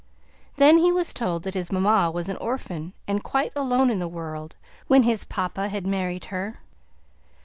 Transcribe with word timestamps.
Then 0.55 0.79
he 0.79 0.91
was 0.91 1.13
told 1.13 1.43
that 1.43 1.53
his 1.53 1.71
mamma 1.71 2.09
was 2.09 2.27
an 2.27 2.37
orphan, 2.37 2.93
and 3.07 3.23
quite 3.23 3.51
alone 3.55 3.91
in 3.91 3.99
the 3.99 4.07
world 4.07 4.55
when 4.87 5.03
his 5.03 5.25
papa 5.25 5.69
had 5.69 5.85
married 5.85 6.25
her. 6.33 6.57